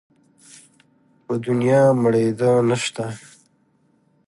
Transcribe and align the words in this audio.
په 1.25 1.33
دونيا 1.45 1.81
مړېده 2.01 2.51
نه 2.69 2.77
شته. 2.83 3.05